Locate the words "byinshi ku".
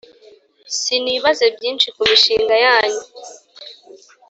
1.55-2.01